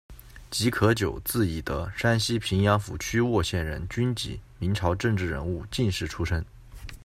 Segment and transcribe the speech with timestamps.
[0.49, 6.43] 吉可久，字以德，山西平阳府曲沃县人，军籍，明朝政治人物、进士出身。